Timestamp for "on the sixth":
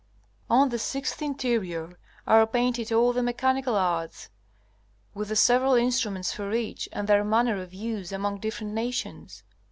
0.49-1.21